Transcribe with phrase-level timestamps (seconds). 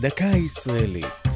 [0.00, 1.28] דקה ישראלית.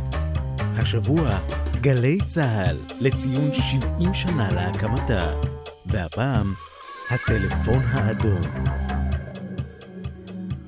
[0.59, 1.39] השבוע,
[1.81, 5.35] גלי צה"ל, לציון 70 שנה להקמתה.
[5.87, 6.47] והפעם,
[7.11, 8.41] הטלפון האדום.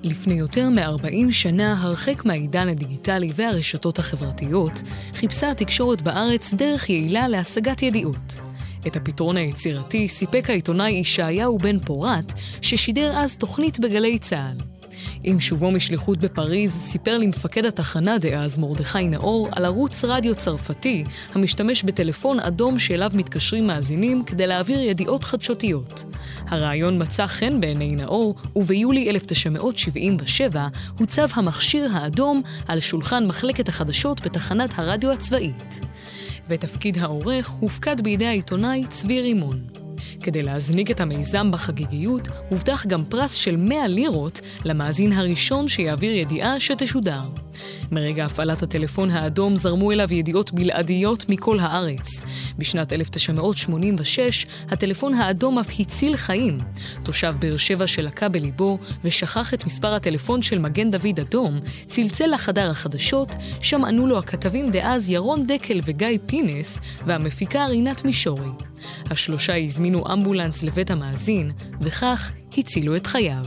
[0.02, 4.82] לפני יותר מ-40 שנה, הרחק מהעידן הדיגיטלי והרשתות החברתיות,
[5.14, 8.34] חיפשה התקשורת בארץ דרך יעילה להשגת ידיעות.
[8.86, 14.73] את הפתרון היצירתי סיפק העיתונאי ישעיהו בן פורת, ששידר אז תוכנית בגלי צה"ל.
[15.24, 21.04] עם שובו משליחות בפריז, סיפר למפקד התחנה דאז, מרדכי נאור, על ערוץ רדיו צרפתי,
[21.34, 26.04] המשתמש בטלפון אדום שאליו מתקשרים מאזינים כדי להעביר ידיעות חדשותיות.
[26.48, 34.70] הרעיון מצא חן בעיני נאור, וביולי 1977 הוצב המכשיר האדום על שולחן מחלקת החדשות בתחנת
[34.76, 35.80] הרדיו הצבאית.
[36.48, 39.83] ותפקיד העורך הופקד בידי העיתונאי צבי רימון.
[40.22, 46.60] כדי להזניק את המיזם בחגיגיות, הובטח גם פרס של 100 לירות למאזין הראשון שיעביר ידיעה
[46.60, 47.22] שתשודר.
[47.92, 52.08] מרגע הפעלת הטלפון האדום זרמו אליו ידיעות בלעדיות מכל הארץ.
[52.58, 56.58] בשנת 1986 הטלפון האדום אף הציל חיים.
[57.02, 62.70] תושב באר שבע שלקה בליבו ושכח את מספר הטלפון של מגן דוד אדום, צלצל לחדר
[62.70, 63.28] החדשות,
[63.60, 68.73] שם ענו לו הכתבים דאז ירון דקל וגיא פינס והמפיקה רינת מישורי.
[69.10, 73.44] השלושה הזמינו אמבולנס לבית המאזין, וכך הצילו את חייו.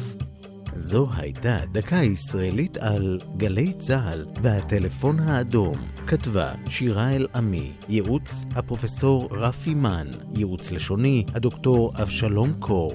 [0.76, 5.78] זו הייתה דקה ישראלית על גלי צה"ל והטלפון האדום.
[6.08, 12.94] כתבה שירה אל-עמי, ייעוץ הפרופסור רפי מן, ייעוץ לשוני הדוקטור אבשלום קור.